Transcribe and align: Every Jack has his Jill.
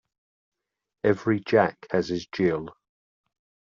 Every 1.03 1.41
Jack 1.41 1.85
has 1.91 2.07
his 2.09 2.25
Jill. 2.25 2.69